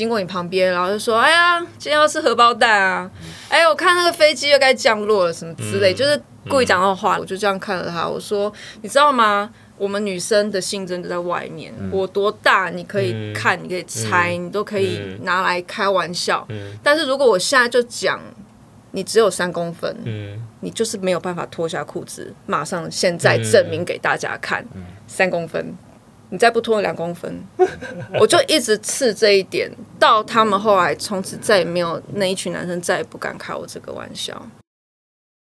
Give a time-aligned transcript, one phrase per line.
[0.00, 3.10] 经过你旁边，然后就说：“哎呀，今天要吃荷包蛋啊！
[3.50, 8.50] 哎，我看那个飞机又该降落了，什么之类，就是故意讲的话。”我就这样看着他，我说
[8.80, 9.50] ：“你知道吗？
[9.76, 16.48] 我们女生的性征都在外面，我多大你可以看，你可以猜，你都可以拿来开玩笑。
[16.82, 18.18] 但是如果我现在就讲，
[18.92, 19.94] 你只有三公分，
[20.60, 24.64] 你就是没有办法脱下裤子，马上现在证明给大家看，
[25.06, 25.74] 三公分。”
[26.30, 27.42] 你再不脱两公分，
[28.18, 34.40] 我就一直刺这一点，到他们后来从此再也没有那一群男生再也不敢开我这个玩笑。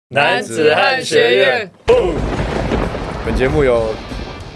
[0.09, 1.71] 男子汉学院，
[3.25, 3.93] 本节目由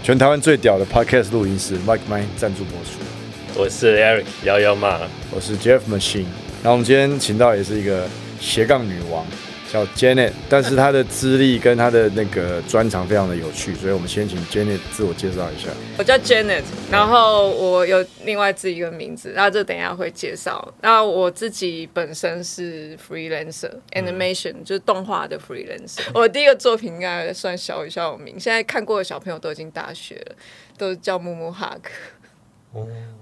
[0.02, 3.60] 全台湾最屌的 Podcast 录音室 Mike Mike 赞助播出。
[3.60, 6.24] 我是 Eric 幺幺嘛，我是 Jeff Machine。
[6.62, 8.06] 然后我们今天请到也是一个
[8.40, 9.26] 斜杠女王。
[9.72, 15.70] 叫 Janet，但是她的资历跟她的那个专长非常的有趣，所以我们先请 Janet 自我介绍一下。
[15.96, 20.74] 我叫 Janet，然后我有另外自己一个名字，然后这等一下会介绍。
[20.82, 26.02] 那我自己本身是 freelancer，animation 就是动画的 freelancer。
[26.12, 30.36] 我第一个作品应该算小有小有名，现在看过的小朋友都已经大学了，
[30.76, 31.90] 都叫木木哈克。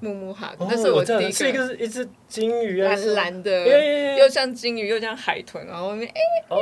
[0.01, 6.57] 木木哈，那是我第一个，是一个一只金鱼啊，蓝蓝的，又像金鱼又像海豚，然后面哎，哦，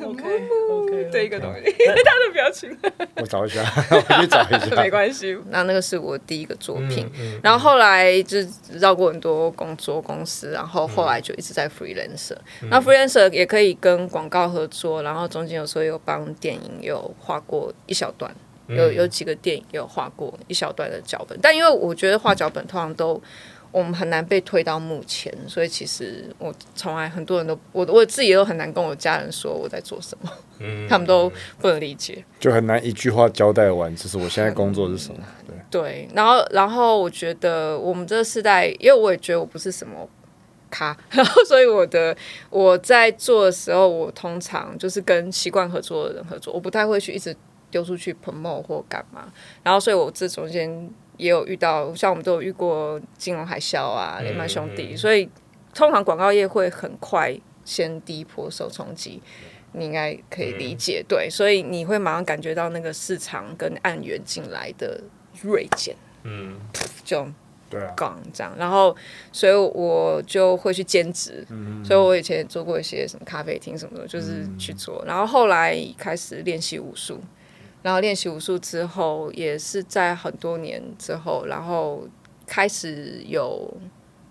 [0.02, 0.24] OK
[0.70, 2.76] OK，这一个东西，他的表情，
[3.16, 5.36] 我找一下， 我去找一下，没关系。
[5.50, 7.06] 那那个是我第一个作品，
[7.42, 8.38] 然后后来就
[8.72, 12.36] 绕过很多工作公司，然后后来就一直在 freelancer。
[12.70, 18.34] 那 freelancer 也可以跟广告合作，然后中间有时候有帮电影有画过一小段。
[18.68, 23.20] 有有几个电影有画过一小段的脚本，但因为我觉得画脚本通常都
[23.70, 30.32] 我们很难被推到目前，所以其实我从来很多人都我我自己都很难跟我家人说我在做什么，
[30.88, 35.20] 他们都不能理解，就很难一句话交代完，就是我现在工作是什么。
[35.46, 40.08] 对对，然后然后我觉得我们这个时代，因为我也觉得我不是什么
[40.70, 42.16] 咖， 然后所以我的
[42.50, 47.36] 我在做的时候，我通常就是跟习惯合作的人合作，我不太会去一直。
[47.70, 49.32] 丢出去 promote 或干嘛，
[49.62, 55.28] 然后所以我这中间也有遇到，像我们都有遇过金融海啸啊，雷曼兄弟，所以
[55.74, 59.20] 通常广告业会很快先第一波受冲击，
[59.72, 65.02] 你应该可以理解，对，所以你会马上感觉到那个市场跟案源进来的
[65.42, 66.58] 锐减，嗯，
[67.04, 67.26] 就
[67.68, 68.94] 对啊，杠这样，然后
[69.32, 71.46] 所以我就会去兼职，
[71.84, 77.20] 所以我以前做过一些什么咖啡厅什么的，就是去做，然后后来开始练习武术。
[77.86, 82.04] 然后练习武术之后，也是在很多年之后，然后
[82.44, 83.72] 开始有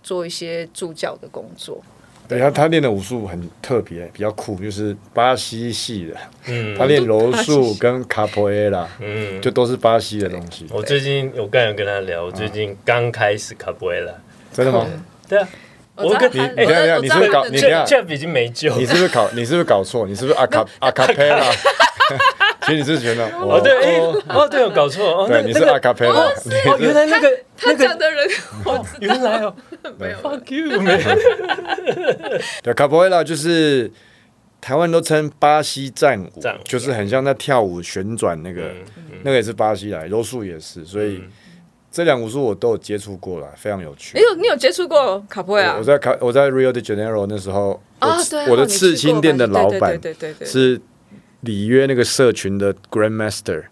[0.03, 1.81] 做一些助教的工作。
[2.27, 6.17] 对，他他练的武术很特别，比较酷，就是巴西系的。
[6.47, 10.67] 嗯，他练柔术跟卡普埃拉，嗯，就都是巴西的东西。
[10.69, 14.11] 我最近我刚有跟他聊，我最近刚开始卡普埃拉。
[14.51, 14.85] 真的吗？
[15.29, 15.47] 对啊，
[15.95, 17.45] 我跟你，你看，你是不是搞？
[17.45, 18.75] 你看，这已经没救。
[18.75, 19.29] 你是不是搞？
[19.33, 20.05] 你是不是搞错？
[20.05, 21.49] 你是不是阿卡阿卡佩拉？
[22.65, 23.99] 其实你是觉得哦对哎
[24.29, 28.27] 哦对，有搞错哦，对，你是阿卡佩拉哦，原来那个他讲的人，
[29.01, 29.55] 原来哦，
[29.99, 30.99] 没有，fuck you， 没有，
[32.63, 33.91] 对，卡普埃拉就是
[34.59, 38.71] 台湾都称巴西战舞，就是很像在跳舞旋转那个，
[39.23, 41.21] 那个也是巴西来，柔术也是，所以
[41.91, 44.17] 这两武术我都有接触过了，非常有趣。
[44.17, 45.75] 你有你有接触过卡普埃拉？
[45.77, 50.81] 我在卡我在 Rio de Janeiro 那时候，啊对，我的刺青店的老板，对对对，是。
[51.45, 53.63] 里约那个社群的 Grandmaster，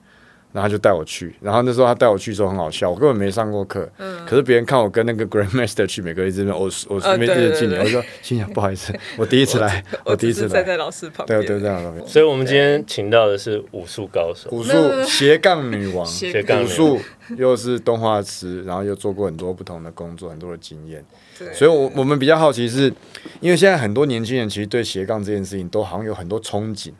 [0.53, 4.23] 然后他就带我去，然后那时候他带我去的时候很好笑，我根本没上过课，嗯。
[4.25, 14.71] 可是别人看我跟那个 Grandmaster 去每个一直我我随便一直敬礼，我说心想不好意思，我第一次来， 我第一次站在老师旁边，对对这样所以我们今天请到的是武术高手，武术
[15.03, 16.99] 斜杠女王， 斜杠武术
[17.35, 21.03] 又是动画师，然后又做过很多不同的工作，很多的经验，
[21.51, 22.93] 所以我我们比较好奇是，
[23.41, 26.91] 因为现在很多年轻人其实对斜杠这件事情都好像有很多憧憬。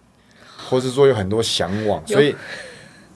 [0.70, 2.36] 或是说有很多向往，所以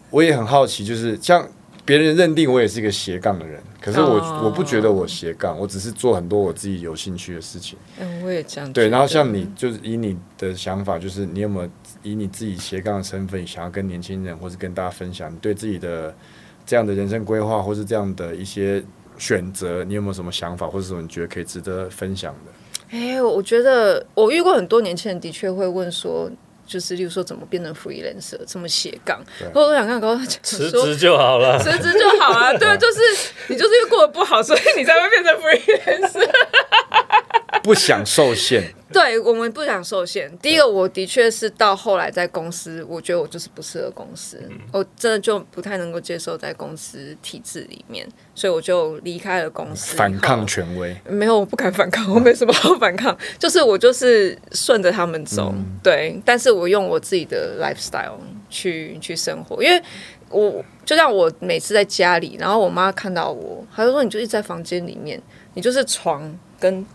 [0.09, 1.47] 我也很好奇，就是像
[1.85, 7.79] 别人认定我也是一个斜杠的人，可是我我不觉得我斜杠，我只是做很多我自己有兴趣的事情。
[7.99, 8.71] 嗯，我也这样。
[8.73, 11.69] 对，然后像你，就是以你的想法，就是你有没有
[12.03, 16.13] 以你自己斜杠的身份，想要跟年轻人或是跟大家分享你对自己的
[16.65, 18.83] 这样的人生规划，或是这样的一些
[19.17, 22.97] 选择，你有没有什么想法，或者什么你觉得可以值得分享的？
[22.97, 26.29] 哎，我觉得我遇过很多年轻人，的确会问说。
[26.67, 29.23] 就是，例如说怎么变成 freelancer，怎么斜杠，
[29.53, 32.51] 我都想看，高辞职就好了，辞职就好啊。
[32.53, 32.99] 对，就是
[33.47, 36.29] 你就是因为过得不好，所以你才会变成 freelancer，
[37.63, 38.75] 不想受限。
[38.91, 40.35] 对我们不想受限。
[40.37, 44.41] 第一个，我的确是到后来在公司，我觉得我就是不适合公司，
[44.71, 49.97] 我真的就不太能够接受在公司体制里面，所以我就离开了公司。
[49.97, 50.95] 反抗权威？
[51.09, 55.53] 没有，我不敢反抗，我没什么好反抗， 就是我就是顺着他们走。
[55.83, 58.17] 对，但是我用我自己的 lifestyle
[58.49, 59.81] 去去生活，因为
[60.29, 65.21] 我就像我每次在家里，然后我妈看到我，她就说：“你就一直在房间里面，
[65.55, 66.85] 你就是床跟。”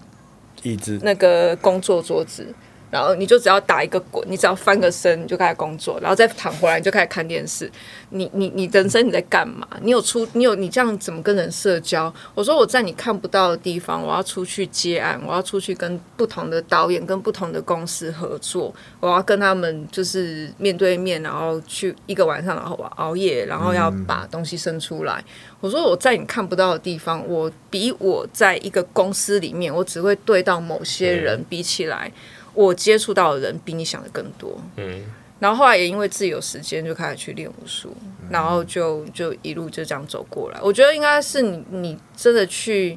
[0.62, 2.54] 椅子，那个工作桌子，
[2.92, 7.70] 然后你就只要打一个滚，你只要翻个身，你就开始工作，然后再躺回来，你就开始看电视。
[8.10, 9.66] 你你你人生你在干嘛？
[9.80, 12.12] 你有出你有你这样怎么跟人社交？
[12.34, 25.24] 我说我在你看不到的地方，我要出去接案，我要出去跟不同的导演、跟不同的公司合作，我要跟他们就是面对面，然后去一个晚上，然后熬夜，然后要把东西生出来。
[25.60, 32.12] 我说我在你看不到的地方，我比我在一个公司里面，我只会对到某些人比起来，
[32.54, 34.60] 我接触到的人比你想的更多。
[34.76, 35.02] 嗯。
[35.38, 37.92] 然后后来也因为自己有时间，就开始去练武术，
[38.30, 40.60] 然后就就一路就这样走过来。
[40.62, 42.96] 我觉得应该是你你真的去，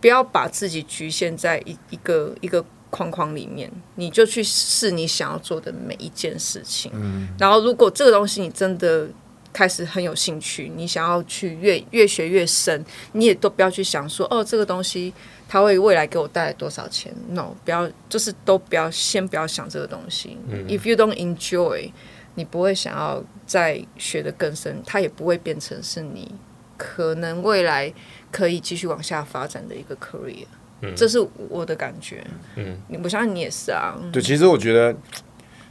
[0.00, 6.90] 不要把自己局限在一一个一个框框里面，你就去试你想要做的每一件事情。
[6.94, 9.06] 嗯，然后如果这个东西你真的
[9.52, 15.12] 开始很有兴趣，你想要去越越学越深，你也都不要去想说哦这个东西。
[15.52, 20.38] 他会未来给我带来多少钱？No，不要，就是都不要，先不要想这个东西。
[20.68, 21.90] If you don't enjoy，
[22.36, 26.32] 你不会想要再学的更深，它也不会变成是你
[26.76, 27.92] 可能未来
[28.30, 30.46] 可以继续往下发展的一个 career。
[30.82, 31.18] 嗯这是
[31.48, 32.24] 我的感觉。
[32.54, 33.98] 嗯，我相信你也是啊。
[34.12, 34.96] 对，其实我觉得。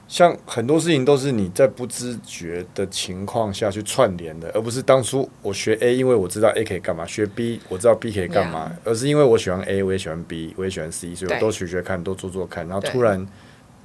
[0.10, 13.24] 像很多事情都是你在不知觉的情况下去串联的，而不是当初我学 A，因为我知道 A 可以干嘛；学 B，我知道 B 可以干嘛，而是因为我喜欢 A，我也喜欢 B，我也喜欢 C，所以我都学学看，都做做看，然后突然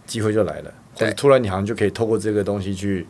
[0.06, 3.06] 机会就来了，或者突然你好像就可以透过这个东西去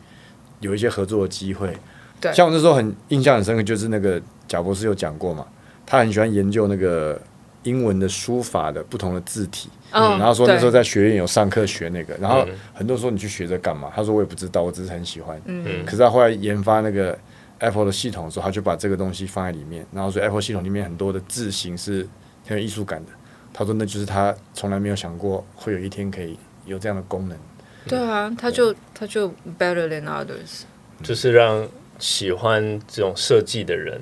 [0.58, 1.72] 有一些合作的机会。
[2.20, 5.46] 对，像我那时候很印象很深刻，就是那个贾博士有讲过嘛，
[5.86, 7.20] 他很喜欢研究那个。
[7.64, 13.90] 英文的书法的不同的字体，嗯然后说那时候在学院有上课学那个，然后很多说你去学这干嘛？
[13.94, 15.40] 他说我也不知道，我只是很喜欢。
[15.46, 17.18] 嗯可是他后来研发那个
[17.58, 22.06] Apple 的系统的时候，他就把这个东西放在里面，然后说 Apple 系统里面很多的字形是
[22.46, 23.10] 很有艺术感的。
[23.52, 27.38] 他说那就是他从来没有想过会有一天可以有这样的功能。
[27.86, 29.28] 对啊，他就他就
[29.58, 30.62] better than others，
[31.02, 31.68] 就是让
[31.98, 34.00] 喜欢这种设计的人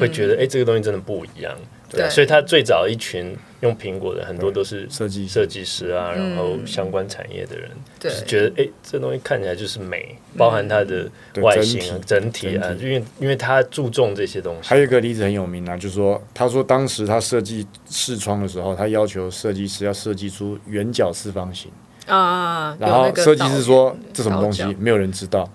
[0.00, 1.54] 会觉得，哎，这个东西真的不一样。
[1.94, 11.10] 对，所以他最早一群用苹果的很多都是设计设计师啊，然后相关产业的人，就是觉得哎，这东西看起来就是美，包含它的
[11.40, 14.68] 外形啊、整体啊，因为因为他注重这些东西。
[14.68, 21.70] 还有一个例子很有名啊，就是说，他说当时他设计视窗的时候，他要求设计师要设计出圆角四方形。
[22.06, 25.48] 啊，然后设计师说这什么东西，没有人知道。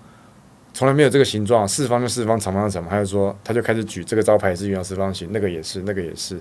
[0.72, 2.90] 从来没有这个形状，四方就四方，长方是长方。
[2.90, 6.38] 他就说，他就开始举这个招牌是圆角四方形，那个也是，那个也是，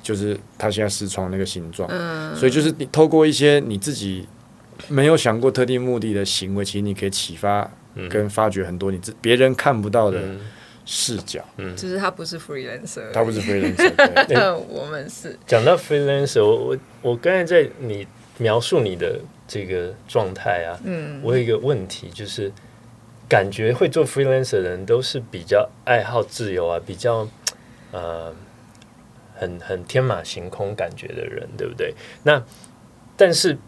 [0.00, 1.88] 就是他现在视窗那个形状。
[1.92, 4.26] 嗯，所以就是你透过一些你自己
[4.88, 7.68] 没有想过特定目的的行为，其实你可以启发
[8.08, 10.22] 跟发掘很多你自别人看不到的
[10.86, 11.44] 视角。
[11.56, 13.92] 嗯，就是他不是 freelancer，他不是 freelancer，
[14.32, 15.36] 那我们是。
[15.46, 18.06] 讲到 freelancer，我我我刚才在你
[18.38, 22.52] 描述你的这个状态啊，嗯，我有一个问题就是。
[23.34, 27.28] 感觉会做 freelancer 的人都是比较爱好自由啊，比较
[27.90, 28.32] 呃
[29.34, 31.92] 很很天马行空感觉的人，对不对？
[32.22, 32.40] 那
[33.16, 33.58] 但是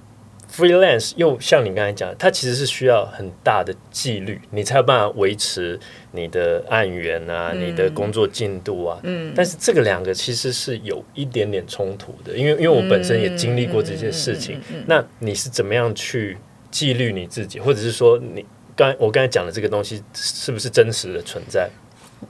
[0.48, 5.80] freelance 又像你刚才讲，它其实是需要很大的纪律，你才有办法维持
[6.12, 9.00] 你的案源啊，你的工作进度啊。
[9.02, 9.32] 嗯。
[9.34, 14.60] 但是这个两个其实是有一点点冲突的，因为因为我本身也经历过这些事情。
[14.86, 16.38] 那你是怎么样去
[16.70, 18.46] 纪律你自己，或者是说你？
[18.76, 21.68] 刚我刚才讲的这个东西是不是真实的存在？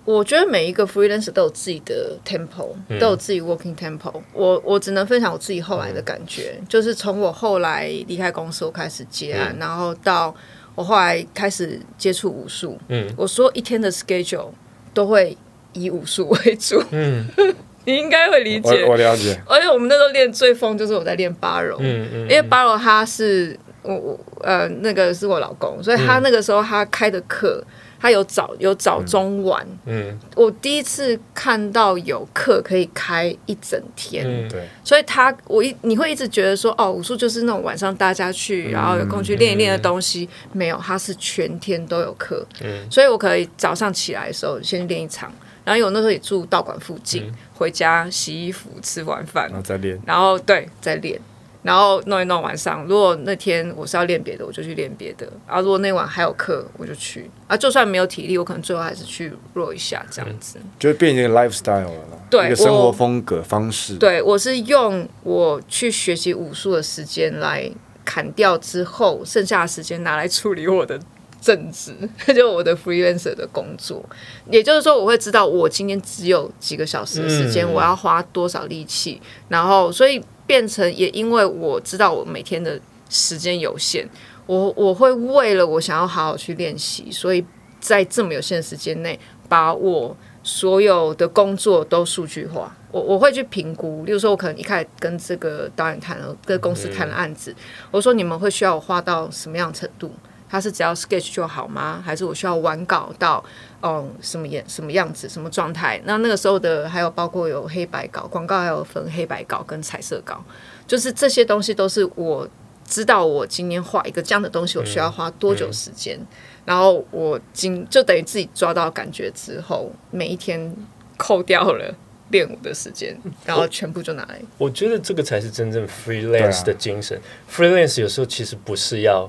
[0.05, 4.13] 我觉得每一个 freelancer 都有自己的 tempo，都有自己 working tempo。
[4.33, 10.35] 我我只能分享我自己后来的感觉，就是从我后来离开公司，我开始接案，然后到
[10.75, 12.77] 我后来开始接触武术。
[12.89, 14.51] 嗯，我说一天的 schedule
[14.93, 15.37] 都会
[15.73, 16.83] 以武术 为主。
[16.91, 17.25] 嗯，
[17.87, 19.41] 你应该会理解，我了解。
[19.47, 21.77] 而且我们那时候练最疯，就是我在练八柔。
[21.81, 23.59] 嗯嗯，因为八柔它是。
[23.87, 27.63] 我我呃，那个是我老公，所以他那个时候他开的课，
[28.01, 29.67] 他有早有早中晚。
[29.85, 34.27] 嗯，我第一次看到有课可以开一整天。
[34.27, 34.69] 嗯，对。
[34.85, 40.29] 所以他我一你会一直觉得说，哦，武术就是那种晚上大家去，然后有空去练一练的东西。
[40.53, 42.45] 没有，他是全天都有课。
[42.63, 45.33] 嗯，所以我可以早上起来的时候先练一场，
[45.65, 51.21] 然后有那时候也住道馆附近，回家洗衣服，吃完饭，然后再练，然后对再练。
[51.67, 57.29] 然后弄一弄晚上，如果那天我是要练别的，我就去练别的；啊，如果那晚还有课，我就去。
[57.49, 60.61] 啊，就算没有体力，我可能最后还是去弱一下，这样子。
[60.79, 63.97] 就变成一个 lifestyle 了，对，一个生活风格方式。
[63.97, 67.69] 对，我是用我去学习武术的时间来
[68.05, 71.01] 砍掉之后，剩下的时间拿来处理我的。
[71.39, 71.95] 正职
[72.35, 74.05] 就我的 freelancer 的工作，
[74.51, 84.09] 也就是说，我会知道我今天只有几个小时的时间，我要花多少力气，然后所以变成也因为我知道我每天的时间有限，
[84.47, 87.45] 我我会为了我想要好好去练习，所以
[87.81, 92.75] 在这么有限的时间内，把我所有的工作都数据化。
[92.93, 97.55] 我我会去评估，例如说，我可能一开始跟这个导演谈了，跟公司谈了案子，
[97.91, 100.11] 我说你们会需要我画到什么样程度？
[100.49, 102.03] 他是只要 sketch 就好吗？
[102.05, 103.45] 还是我需要完稿到
[103.83, 106.01] 嗯什么样什么样子什么状态？
[106.05, 110.43] 那那个时候的还有包括有黑白稿，广告还有分黑白稿跟彩色稿，
[110.87, 112.49] 就是这些东西都是我
[112.85, 116.19] 知道我今天画一个这样的东西，我需要花多久时间？
[116.65, 120.75] 然后我今就等于自己抓到感觉之后，每一天
[121.17, 121.93] 扣掉了
[122.31, 124.41] 练舞的时间，然后全部就拿来。
[124.59, 127.21] 我觉得这个才是真正 freelance 的精神。
[127.51, 129.29] freelance 有时候其实不是要。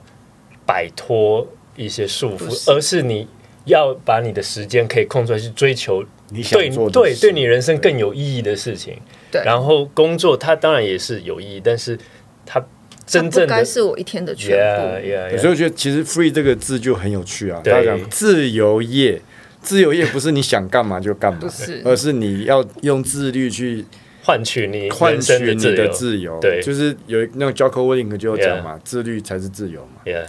[0.67, 3.27] 摆脱一些束缚，而是你
[3.65, 8.99] 要把你的时间可以空出来去追求你想做对对你人生更有意义的事情。
[9.31, 11.97] 对，然后工作它当然也是有意义，但是
[12.45, 12.63] 它
[13.05, 15.37] 真正该是我一天的全部。
[15.37, 17.61] 所以我觉得其实 “free” 这个字就很有趣啊。
[17.63, 19.21] 大家讲自由业，
[19.61, 21.39] 自由业不是你想干嘛就干嘛，
[21.85, 23.85] 而是你要用自律去。
[24.27, 30.01] 换取你换取你的自由，对，就是有那个 Jocko Willink 就有讲嘛，自律才是自由嘛。
[30.03, 30.25] 对。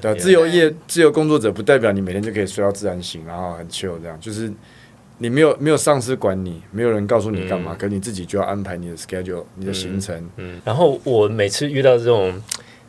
[0.00, 4.50] 对，自由业、自由工作者不代表你每天就可以睡到自然醒，然后很 chill 这样，就是
[5.18, 10.26] 你没有没有上司管你，没有人告诉你干嘛，可你自己就要安排你的 schedule、你的行程。
[10.38, 12.32] 嗯，然后我每次遇到这种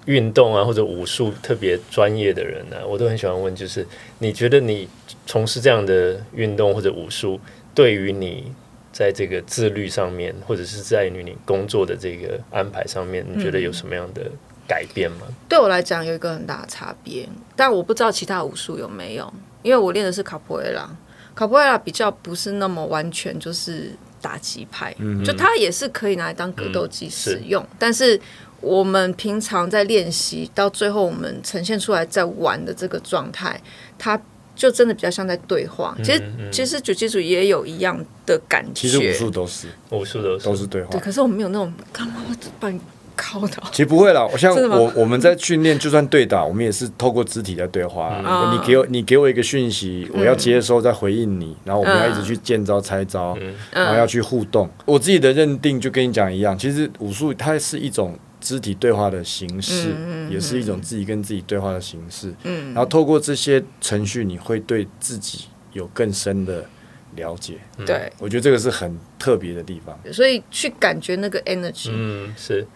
[0.05, 3.86] 运动啊或者武术特别专业的人呢，我都很喜欢问，就是
[4.20, 4.88] 你觉得你
[5.25, 7.38] 从事这样的运动或者武术，
[7.75, 8.53] 对于你？
[8.93, 14.29] 在这个自律上面，或者是在于你工作的这个安排上面，你觉得有什么样的
[14.67, 15.25] 改变吗？
[15.50, 19.33] 对我来讲，有一个很大的差别，但我不知道其他武术有没有，
[19.63, 20.88] 因为我练的是卡普埃拉，
[21.33, 24.95] 卡普埃拉比较不是那么完全就是打击派，
[25.25, 28.19] 就它也是可以拿来当格斗技使用，但是
[28.62, 33.59] 我们平常在练习到最后，我们呈现出来在玩的这个状态，
[33.97, 34.21] 它。
[34.55, 38.72] 就真的比较像在对话，其实其实九基组也有一样的感觉。
[38.74, 40.89] 其实武术都是武术都是都是对话。
[40.91, 42.15] 对，可是我们没有那种干嘛
[42.60, 42.79] 把你
[43.17, 43.63] 敲倒。
[43.72, 48.22] 其实不会啦，我像我我们在训练，就算对打，我们也是透过肢体在对话。
[48.53, 53.38] 你给我你给我一个讯息，我要接收再回应你，然后我们要一直去见招拆招，
[53.72, 54.69] 然后要去互动。
[54.86, 58.17] 我自己的认定就跟你讲一样，其实武术它是一种。
[58.43, 59.95] 肢体对话的形式，
[60.29, 62.33] 也是一种自己跟自己对话的形式。
[62.43, 66.65] 嗯然后透过这些程序，你会对自己有更深的
[67.15, 67.55] 了解。
[67.85, 69.97] 对，我觉得这个是很特别的地方。
[70.12, 72.67] 所以去感觉那个 energy，嗯，是，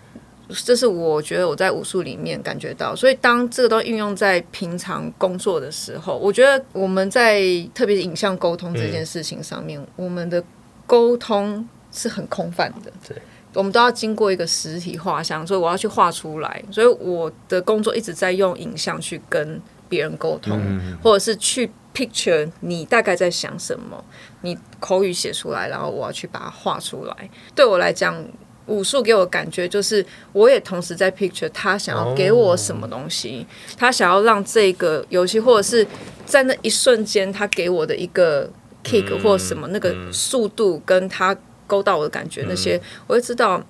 [0.63, 2.95] 这是我觉得我在武术里面感觉到。
[2.95, 7.41] 所以当这个都运用在平常工作的时候，我觉得我们在
[7.75, 10.41] 特别是影像沟通这件事情上面，我们的
[10.85, 12.91] 沟通是很空泛的。
[13.05, 13.17] 对。
[13.57, 16.63] 我们都要经过一个实体画像，所以我要去画出来。
[16.71, 19.59] 所以我的工作一直在用影像去跟
[19.89, 24.05] 别人沟通，或者是去 picture 你大概在想什么，
[24.41, 27.29] 你口语写出来，然后我要去把它画出来。
[27.55, 28.23] 对我来讲，
[28.67, 33.43] 武术给我感觉就是，我也同时在 picture 他想要给我什么东西，
[33.75, 35.87] 他想要让这个游戏，或者是
[36.27, 38.47] 在那一瞬间，他给我的一个
[38.83, 41.35] kick 或什么那个速度跟他。
[41.67, 43.61] 勾到我的感觉，那些我会知道，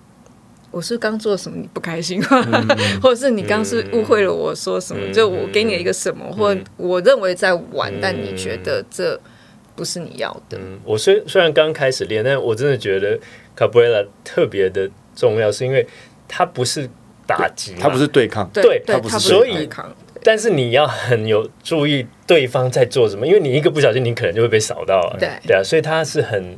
[0.69, 2.21] 我是刚做什么你不开心，
[3.01, 9.19] 或者是你刚是误会了我说什么，就我给你一个什么，或我认为在玩，但你觉得这
[9.75, 10.59] 不是你要的。
[10.83, 13.19] 我虽虽然刚开始练，但我真的觉得
[13.55, 15.87] 卡布雷拉特别的重要，是因为
[16.27, 16.87] 它不是
[17.25, 19.67] 打击，它不是对抗，对，它不是所以，
[20.23, 25.29] 但是你要很有注意对方在做什么，因为你一个不小心，你可能就会被扫到，对。
[25.47, 26.57] 对啊，所以它是很。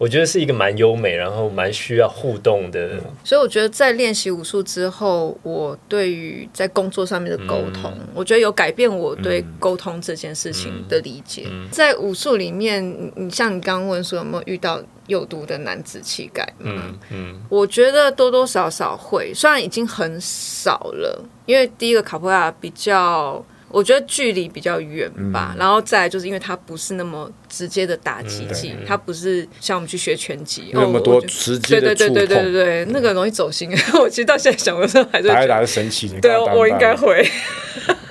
[0.00, 2.98] 我觉得是一个蛮优美，然后蛮需要互动的。
[3.22, 11.46] 所以我觉得在练习武术之后，我对于在工作上面的沟通，我觉得有改变我对沟通这件事情的理解。
[11.70, 12.82] 在武术里面，
[13.14, 16.50] 你像你刚刚问说有没有遇到有毒的男子气概？
[16.60, 23.44] 嗯嗯，我觉得多多少少会，虽然已经很少了，因为第一个卡普亚比较。
[23.70, 33.70] 我觉得距离比较远吧，然后再就是因为它不是那么直接的打击技，它不是像我们去学拳击那么多直接的对对对对对对，那个容易走心。
[34.00, 37.24] 我其实到现在想的时候还是打一打是神奇的，对我应该会。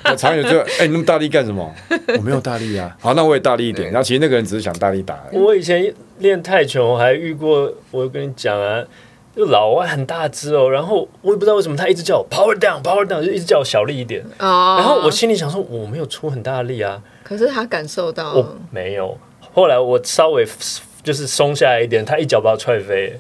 [0.06, 1.76] 我常有就哎，你那么大力干什么？
[2.18, 2.96] 我没有大力啊。
[3.00, 3.92] 好，那我也大力一点。
[3.92, 5.20] 然后其实那个人只是想大力打。
[5.34, 8.84] 我以前练泰拳，我还遇过，我跟你讲啊。
[9.40, 14.22] 就老外很大只哦，然后我也不知道为什么他一直叫我 power down power down，就一直叫我小力一点。
[14.38, 14.76] 哦。
[14.78, 17.02] 然后我心里想说，我没有出很大的力啊。
[17.24, 18.34] 可是他感受到。
[18.34, 19.18] 我没有。
[19.54, 20.46] 后来我稍微
[21.02, 23.18] 就是松下来一点，他一脚把我踹飞，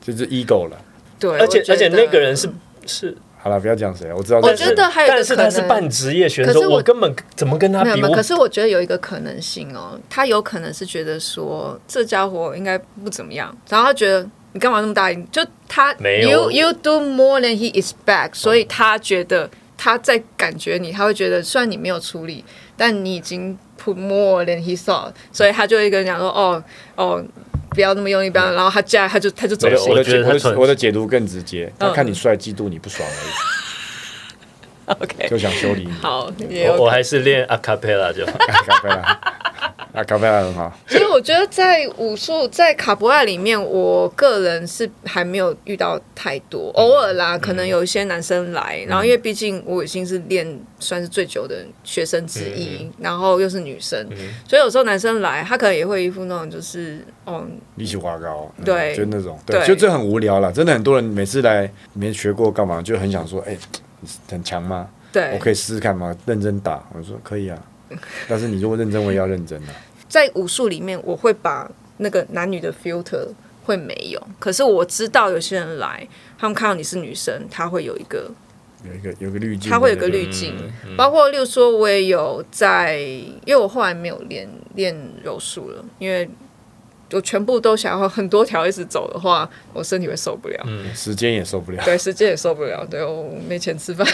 [0.00, 0.78] 就是 ego 了。
[1.20, 1.38] 对。
[1.38, 2.48] 而且而且那个人是
[2.86, 4.40] 是好了，不要讲谁，我知道。
[4.40, 8.00] 我觉得还有但是他是半职业选手，我根本怎么跟他比？
[8.14, 14.26] 可是我觉得有一个可能性哦，他有可能是觉得说这家伙应该不怎么样，然后他觉得。
[14.58, 15.14] 你干嘛那么大？
[15.30, 22.44] 就他，you you do more than he expect，所以他觉得他在感觉你，他会觉得虽然你没有处理，
[22.76, 26.64] 但你已经 put more than he thought，所以他就会跟人讲说，哦
[26.96, 27.24] 哦，
[27.70, 28.52] 不要那么用力，不要。
[28.52, 29.68] 然后他接下来他就他就走。
[29.68, 30.20] 我的解
[30.56, 33.30] 我的解读更直接，他看你帅，嫉妒你不爽而已。
[35.00, 35.92] OK，就想修理你。
[36.02, 36.32] 好，
[36.68, 38.32] 我我还是练阿卡贝拉就好。
[38.38, 39.20] 阿卡贝拉。
[39.98, 40.72] 啊，卡布拉很好。
[40.86, 50.46] 其实我觉得在武术在卡布拉里面，我个人是还没有遇到太多，偶尔啦，可能有一些男生来，然后因为毕竟我已经是练
[50.78, 54.06] 算是最久的学生之一，然后又是女生，
[54.46, 60.52] 所以有时候男生来，他可能也会一副那种就是哦，力气花高，对，就那种，对，就这很无聊了。
[60.52, 63.58] 真的很多人每次来没学过干嘛，就很想说，哎，
[64.30, 64.88] 很强吗？
[65.10, 66.16] 对，我可以试试看吗？
[66.24, 67.58] 认真打，我说可以啊，
[68.28, 69.74] 但是你如果认真，我也要认真啊。
[70.08, 73.26] 在武术里面，我会把那个男女的 filter
[73.64, 76.06] 会没有，可是我知道有些人来，
[76.38, 78.30] 他们看到你是女生，他会有一个
[78.84, 80.54] 有一个有个滤镜，他会有个滤镜。
[80.96, 86.28] 包括例如说，我也有在，因为我后来没有练练柔术了，因为
[87.12, 90.94] 我全部都想要很多条一直走的话，我身体会受不了，嗯。
[90.94, 94.06] 时间也受不了，对，时间也受不了，对我没钱吃饭。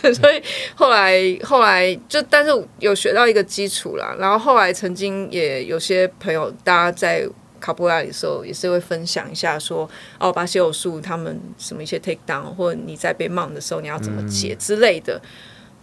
[0.14, 0.42] 所以
[0.74, 4.16] 后来后来就，但是有学到一个基础啦。
[4.18, 7.28] 然后后来曾经也有些朋友，大家在
[7.60, 9.88] 卡布拉里的时候，也是会分享一下说，
[10.18, 15.20] 哦，巴西柔术他们什么一些 take down，或者你在被骂的时候，你要怎么解之类的。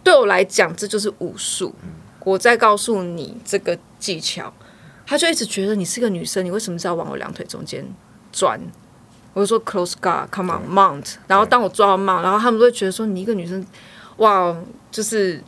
[0.02, 1.72] 对我来讲，这就是武术。
[2.24, 4.52] 我在告诉你这个技巧，
[5.06, 7.86] 他就一直觉得你是个女生，你为什么要往我两腿中间
[8.32, 8.60] 钻？
[9.34, 11.14] 我就说 close guard，come on mount。
[11.28, 13.64] 然后当我抓到 mount，然后他们都会觉得说，你一个女生。
[14.18, 14.56] 哇，
[14.90, 15.40] 就是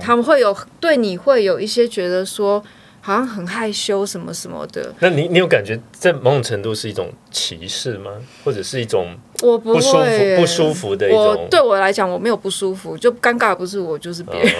[0.00, 2.62] 他们会有对你会有一些觉得说
[3.00, 4.92] 好像很害羞什么什么的。
[5.00, 8.10] 那你你有感觉在某种程度是一种歧视吗？
[8.44, 11.46] 或者是一种我不舒服不舒服的一种？
[11.50, 14.52] 对我来讲我没有不舒服，就尴尬不是我就是别人。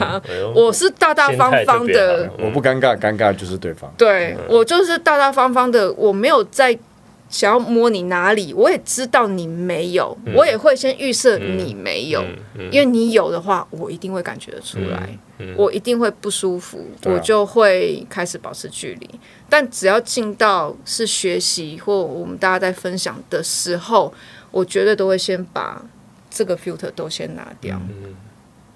[0.54, 3.90] 我是大大方方的，我不尴尬，尴尬就是对方。
[3.96, 6.78] 对我就是大大方方的，我没有在。
[7.28, 12.24] 想要摸你哪里，我也知道你没有，我也会先预设你没有，
[12.70, 15.18] 因为你有的话，我一定会感觉得出来，
[15.56, 19.10] 我一定会不舒服，我就会开始保持距离。
[19.48, 24.12] 但只要进到是学习或我们大家在分享的时候，
[24.50, 25.84] 我绝对都会先把
[26.30, 27.80] 这个 filter 都先拿掉。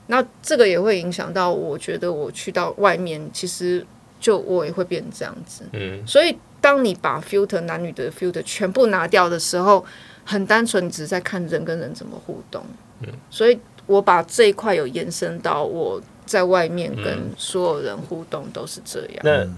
[0.09, 3.87] 那这个也会影响到，我觉得我去到外面，其实
[4.21, 5.65] 就我也会变这样子。
[5.73, 6.37] 嗯，所以。
[6.63, 9.83] 当你把 filter 男女的 filter 全部拿掉的时候，
[10.27, 12.63] 很单纯，只是在看人跟人怎么互动。
[13.01, 19.21] 嗯，所以我把这一块有延伸到我在外面跟所有人互动都是这样。
[19.23, 19.49] 那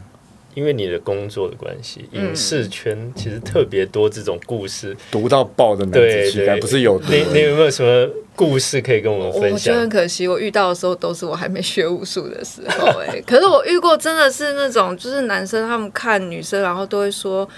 [0.55, 7.01] 因为你的工作的关系，影视圈其实特别多这种故事，读到爆的男子气概，不是有？
[7.09, 9.53] 你你有没有什么故事可以跟我们分享？
[9.53, 12.87] 我觉得很可惜，我遇到的时候都是我还没学武术的时候。
[13.01, 17.49] 哎， 可是我遇过真的是那种，就是男生他们看女生，然后都会说：“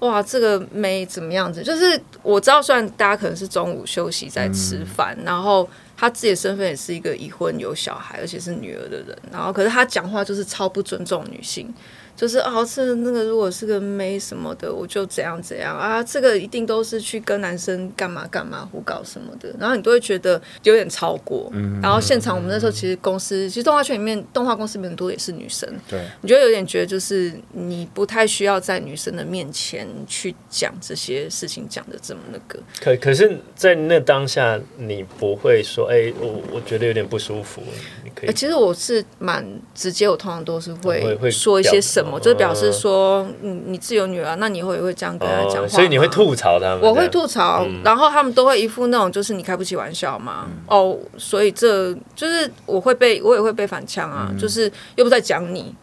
[0.00, 11.72] 哇，这个妹怎么样子？”就是我知道，虽然大家可能是中午休息在吃饭，然后他自己的身份也是一个已婚有小孩，而且是女儿的人，然后可是他讲话就是超不尊重女性。
[12.16, 21.50] 就是哦，是那个，如果是个妹什么的，我就怎样怎样啊，这个一定都是去跟男生干嘛干嘛胡搞什么的，然后你都会觉得有点超过。
[21.52, 21.80] 嗯。
[21.82, 25.68] 然后现场我们那时候其实公司，其实动画圈里面动画公司里面很多也是女生。
[25.88, 26.00] 对。
[26.20, 32.58] 你觉得有点觉得就是你不太需要在女生的面前去讲这些事情，讲的这么那个。
[32.80, 37.62] 可可是，在那当下，你不会说，哎，我我觉得有点不舒服。
[38.04, 38.32] 你可以。
[38.32, 55.74] 其实我是蛮直接，我通常都是会说一些什什么，就表示说，你你自有女儿，那你以后也会这样跟他讲话，所以你会吐槽他们，我会吐槽，然后他们都会一副那种就是你开不起玩笑嘛，哦，所以这就是我会被我也会被反呛啊，就是又不在讲你。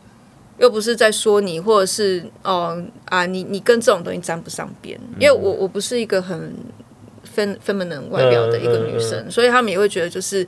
[0.57, 6.55] 又不是在说你，或者是哦啊，你你跟这种东西沾不上边，因为我我不是一个很
[7.23, 10.45] 分分门能外表的一个女生，所以他们也会觉得就是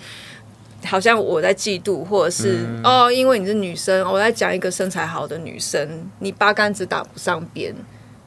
[0.85, 7.73] 好像我在嫉妒，或者是哦，因为你是女生，我在讲一个身材好的女生，你八竿子打不上边，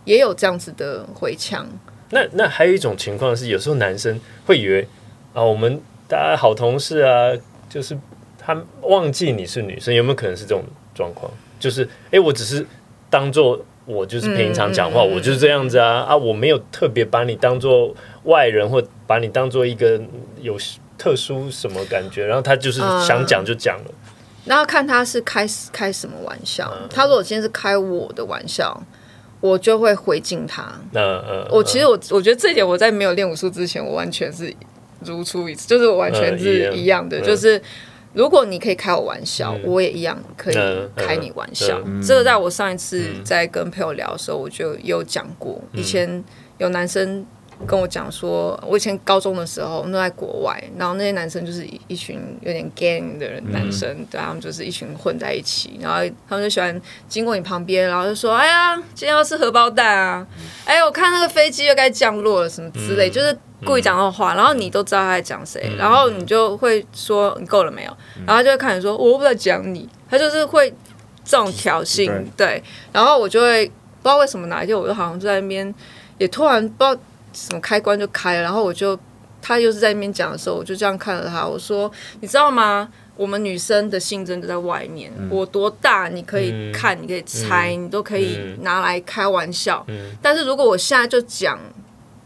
[0.04, 1.66] 也有这样子的回呛。
[2.10, 4.86] 那那还有一种情况是，有时候男生会以为
[5.34, 7.32] 啊，我们大家好同事啊，
[7.68, 7.98] 就是
[8.38, 10.62] 他忘记你是女生，有没有可能是这种
[10.94, 11.30] 状况？
[11.58, 12.64] 就是，哎，我只是
[13.10, 20.00] 当做我就是平常讲话，我就是这样子啊啊，我没有特别把你当做外人，或把你当做一个
[20.40, 20.56] 有
[20.98, 23.90] 特殊什么感觉，然后他就是想讲就讲了。
[24.44, 28.80] 然后看他是开开什么玩笑，他如果今天是开我的玩笑，
[29.40, 30.62] 我就会回敬他。
[30.92, 34.54] 嗯嗯，我其实我我觉得这一点我在没有练武术之前，我完全是
[35.00, 37.60] 如出一辙，就是我完全是一样的，就是。
[38.14, 40.54] 如果你可以开我玩笑，我也一样可以
[40.96, 41.78] 开你玩笑。
[42.02, 45.60] 这个在我上一次在跟朋友聊的时候，我就有讲过。
[45.74, 46.24] 以前
[46.56, 47.26] 有男生
[47.66, 60.26] 跟我讲说，我以前高中的时候都在国外，然后那些男生就是一群有点 gang 的人，男生对他们就是一群混在一起，然后他们就喜欢经过你旁边，然后就说：“哎呀，今天要吃荷包蛋啊！
[60.64, 67.96] 哎，我看那个飞机又该降落了，什么之类，就是。”故意讲那种话，然后你都知道他在讲谁，然后你就会说你够了没有？
[68.26, 70.70] 然后就会看你说我不在讲你，他就是会
[71.24, 72.62] 这种挑衅，对。
[72.92, 75.74] 然后我就会不知道为什么哪一天我就好像就在那边
[76.18, 77.00] 也突然不知道
[77.36, 78.98] 什么开关就开了，然后我就
[79.42, 82.88] 他又是在那边讲的时候，我就这样看着他，我说你知道吗？
[83.14, 89.86] 我们女生的性征就在外面，我多大你可以看，你可以猜，你都可以拿来开玩笑。
[90.22, 91.58] 但是如果我现在就讲。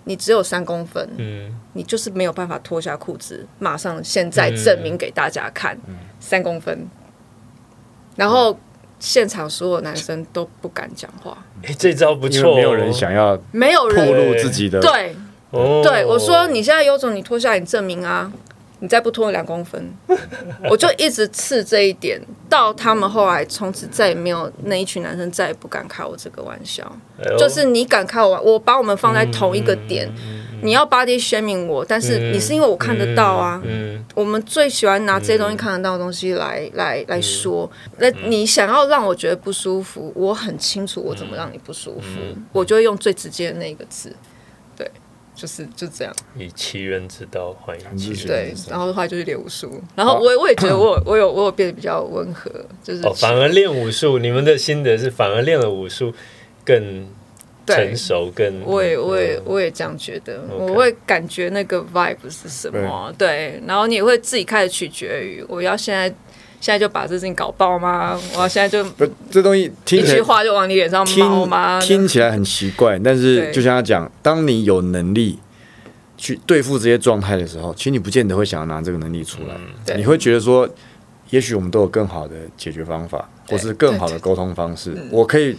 [0.04, 5.78] 你只有三公分，嗯，你就是没有办法脱下裤子，马上现在证明给大家看，
[6.18, 6.88] 三公分。
[8.16, 8.58] 然后
[9.00, 11.36] 现场所有男生都不敢讲话。
[11.64, 14.78] 哎，这招不错，没有人想要，没有人暴露自己的。
[14.80, 15.16] 对，
[15.82, 18.30] 对，我说你现在有种，你脱下来证明啊。
[18.82, 19.92] 你再不脱两公分，
[20.70, 26.90] 我就一直刺这一点，到他们后来从此再也没有那一群男生再也不敢开我这个玩笑。
[27.38, 30.10] 就是你敢开我，我把我们放在同一个点，
[30.62, 33.60] 你要 body shaming 我，但是你是因为我看得到啊。
[33.64, 37.70] 嗯我们最喜欢拿这些东西看得到的东西来来来说。
[37.98, 42.18] 那你想要让我觉得不舒服，我很清楚我怎么让你不舒服，
[42.52, 44.14] 我就会用最直接的那个字。
[44.76, 44.90] 对
[45.34, 52.50] 就是就这样，以其人之道还以其人对，然后的话就是练武术，然后我我也觉得我 我有我有变得比较温和，
[52.82, 56.12] 就是哦，反而练武术，你们的心得是反而练了武术
[56.64, 57.08] 更
[57.66, 66.14] 成熟，跟我也我也我也这样觉得，我会感觉那个 vibe 是什么，对，然后你也会自己开始取决于我要现在。
[66.62, 68.20] 现在就把这事情搞爆吗？
[68.36, 71.80] 我要现在就不，这东西听一句话就往你脸上冒吗？
[71.80, 75.38] 听起来很奇怪，但是就像他讲，当你有能力
[76.18, 79.96] 去对付这些状态的时候，其实你不见得会想要拿这个能力出来。
[79.96, 80.68] 你会觉得说，
[81.30, 84.94] 也许我们都有更好的解决方法，或是更好的沟通方式。
[85.10, 85.56] 我可以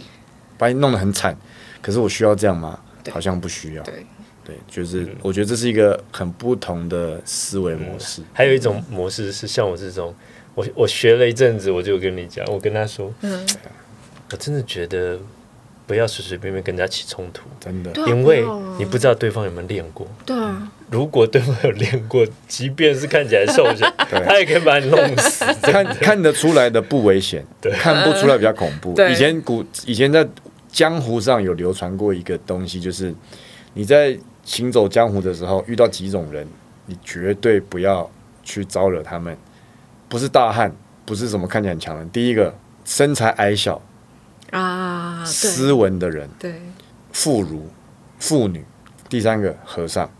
[0.56, 1.36] 把你弄得很惨，
[1.82, 2.78] 可是我需要这样吗？
[3.10, 3.82] 好像不需要。
[3.82, 4.06] 对，
[4.44, 8.22] 对，就是我觉得这是一个很不同的思维模式。
[8.32, 10.14] 还有一种模式是像我这种。
[10.54, 13.46] 我我学了一阵子，我就跟你讲，我跟他说，嗯，
[14.30, 15.18] 我真的觉得
[15.86, 18.44] 不要随随便便跟人家起冲突，真的，因为
[18.78, 20.06] 你不知道对方有没有练过。
[20.26, 25.42] 对啊，如果对方有练过，即便是看起来瘦小， 他也可以把你弄死。
[25.62, 27.42] 看看得出来的不危险，
[27.80, 28.94] 看不出来比较恐怖。
[29.10, 30.22] 以前古以前在
[30.72, 33.14] 江湖上有流传过一个东西，就是
[33.74, 36.48] 你在行走江湖的时候遇到几种人，
[36.86, 38.10] 你绝对不要
[38.42, 39.36] 去招惹他们。
[40.08, 42.04] 不是大汉，不是什么看起来很强的。
[42.06, 42.54] 第一个，
[42.84, 43.80] 身材矮小
[44.50, 46.60] 啊，斯文的人，对，
[47.12, 47.60] 妇孺、
[48.18, 48.64] 妇女。
[49.08, 50.10] 第三个，和尚。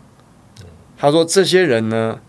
[0.95, 2.19] 他说，这些人呢，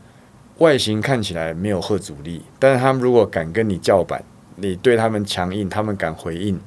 [0.59, 4.25] 外形看起来没有贺阻力，但是他们如果敢跟你叫板，
[4.57, 6.59] 你对他们强硬，他们敢回应。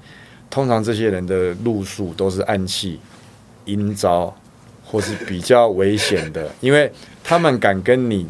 [0.49, 2.99] 通常这些人的路数都是暗器、
[3.65, 4.35] 阴招，
[4.83, 6.91] 或是比较危险的，因为
[7.23, 8.27] 他们敢跟你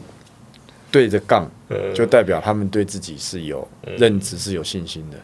[0.91, 1.49] 对着杠。
[1.93, 5.17] 就代表他们对自己是有认知、是有信心的。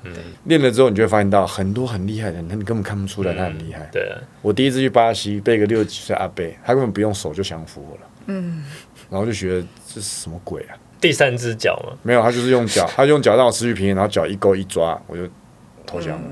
[0.44, 3.90] 练了之后，你就会发现到很多很厉害的人，你根本看不出来他很厉害。
[3.94, 8.02] 对，我第一次去巴西，被一个六十几岁阿伯，他根本不用手就降服我了。
[8.26, 8.62] 嗯，
[9.10, 10.76] 然后就觉得这是什么鬼啊？
[11.00, 11.98] 第三只脚吗？
[12.04, 15.24] 没有，他就是用脚，他用脚让我失去平衡，然后脚一勾一抓，我就
[15.94, 16.28] 投降了。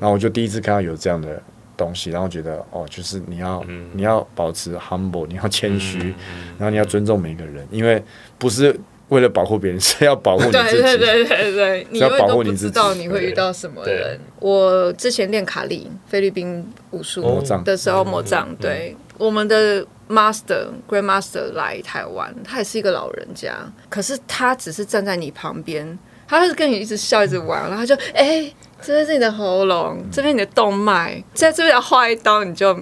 [0.00, 1.40] 然后我就第一次看到有这样的
[1.76, 6.14] 东西，然后觉得哦，就是你要你要保持 humble，你要谦虚，
[6.58, 8.02] 然后你要尊重每个人，因为
[8.38, 8.78] 不是。
[9.08, 10.82] 为了保护别人，是要保护你自己。
[10.82, 14.18] 对对对对对，你保护你自己知道你会遇到什么人。
[14.40, 17.22] 我之前练卡利菲律宾武术
[17.64, 18.52] 的时候，魔杖。
[18.56, 23.54] 对，我们的 master grand master 来台湾，他也是一个老人家，
[23.88, 25.96] 可是他只是站在你旁边，
[26.28, 32.78] 他是跟你一直笑一直玩，然后他就哎，这边是你的喉咙，这边你的动脉，在这边要划一刀，你就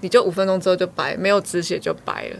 [0.00, 2.36] 你就五分钟之后就白，没有止血就白了。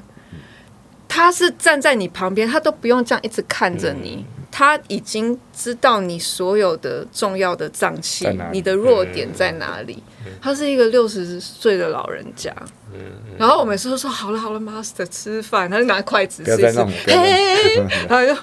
[1.09, 10.03] 他是站在你旁边，他都不用这样一直看着你，他已经知道你所有的重要的脏器，你的弱点在哪里。
[10.41, 12.53] 他是一个六十岁的老人家，
[13.39, 16.57] 然后我每次都说好了好了，master 吃饭，他就拿筷子吃，
[18.09, 18.35] 然后就。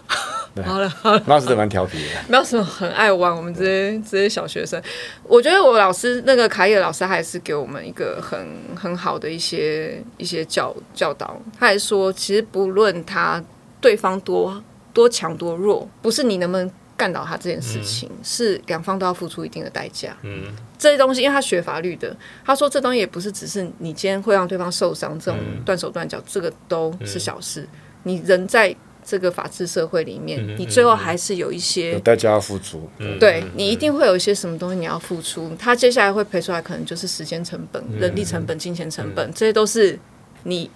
[0.65, 3.33] 好了好了，那是蛮调皮的，没有什么很爱玩。
[3.33, 4.81] 我们这些这些小学生，
[5.23, 11.39] 我觉得我老师那个卡野老师还是给我们一个很很好的一些一些教教导。
[11.57, 13.41] 他还说，其实不论他
[13.79, 14.61] 对方多
[14.91, 20.17] 多强多弱，不是你能不能干倒他这件事情，是两方都要付出一定的代价。
[20.23, 27.65] 嗯，这些东西，因为他学法律的，他说这东西也不是只是你今天会让对方受伤，这种断手断脚，这个都是小事。
[28.03, 28.75] 你人在。
[29.11, 32.89] 这个法治社会里面，你最后还是有一些代价要付出。
[33.19, 39.99] 对你一定会有一些什么东西你要付出，他接下来会赔出来，可能就是时间成本、人力成本、金钱成本，这些都是
[40.43, 40.71] 你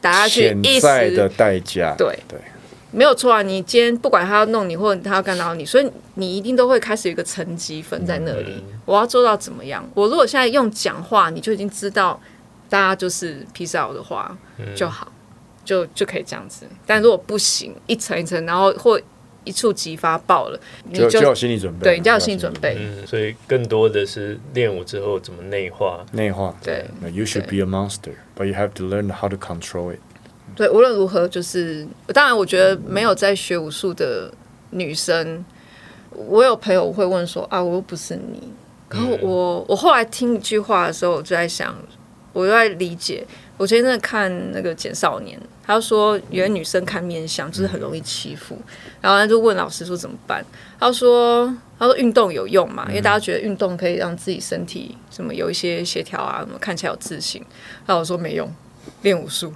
[0.00, 1.94] 打下去一时的代价。
[1.98, 2.40] 对对，
[2.92, 3.42] 没有错啊！
[3.42, 8.64] 你今天不管他要弄你，或者他要干扰你，所以你一定都会开始有一个层级分在那里。
[8.86, 9.86] 我要做到怎么样？
[9.92, 12.18] 我如果现在用讲话，你就已经知道
[12.70, 14.34] 大家就是披萨的话
[14.74, 15.12] 就好。
[15.66, 18.98] 就就可以这样子，但如果不行，一层一层，然后或
[19.44, 21.84] 一触即发爆了，你就有心理准备。
[21.84, 22.76] 对，你就要有心理准备。
[22.78, 26.04] 嗯，所以更多的是练武之后怎么内化。
[26.12, 26.56] 内化。
[26.62, 26.84] 对。
[27.12, 30.00] You should be a monster, but you have to learn how to control it。
[30.56, 34.32] 对，无论如何，就是当然，我觉得没有在学武术的
[34.70, 35.44] 女生，
[36.10, 38.52] 我有朋友会问说啊，我又不是你。
[38.88, 41.76] 然后我我后来听一句话的时候，我就在想，
[42.36, 43.24] 我就在理解。
[43.56, 45.38] 我前阵看那个简少年。
[45.66, 48.56] 他说，有的女生看面相就是很容易欺负，
[49.00, 50.44] 然后他就问老师说怎么办？
[50.78, 57.42] 他说，他说运动有用嘛，因为大家觉得运动可以让自己身体什么有一些协调啊，什么看起来有自信。
[57.84, 58.48] 然后我说没用，
[59.02, 59.52] 练武术，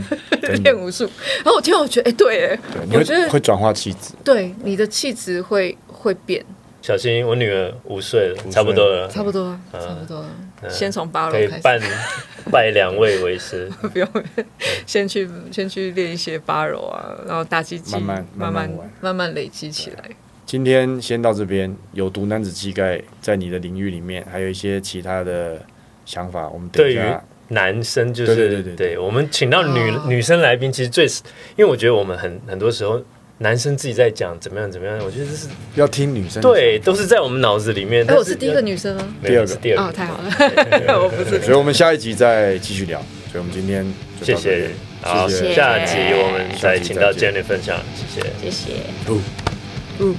[0.64, 1.04] 练武术。
[1.44, 2.58] 然后我听，我觉得哎，对，哎，
[2.94, 6.42] 我觉得会转化气质，对，你的气质会会变。
[6.80, 10.28] 小心，我女儿五岁了，差不多了，差不多，差不多了。
[10.68, 11.80] 先从八楼开始，拜
[12.50, 13.70] 拜两位为师。
[13.80, 14.08] 不用，
[14.86, 20.04] 先去先去练一些八楼啊，然后大肌肌慢慢慢慢慢慢累积起来。
[20.44, 25.60] 今天先到这边，有毒男子气概在你的领域里面，还有一些其他的
[26.04, 26.48] 想法。
[26.48, 27.00] 我们对于
[27.48, 31.06] 男生就是对对对对，我们请到女女生来宾，其实最
[31.56, 33.02] 因为我觉得我们很很多时候。
[33.42, 38.04] 男生自己在讲怎么样怎么样，我觉得这是要听女生对，都是在我们脑子里面。
[38.06, 39.14] 哎，我是第一个女生吗？
[39.24, 40.30] 第二个，第二个哦，太好了，
[41.02, 41.40] 我不是。
[41.40, 43.00] 所以我们下一集再继续聊。
[43.32, 43.86] 所以我们今天
[44.22, 44.68] 谢谢，
[45.00, 48.72] 好，下集我们再请到 Jenny 分享，谢谢，谢谢。
[49.08, 49.22] 嗯
[50.00, 50.14] 嗯。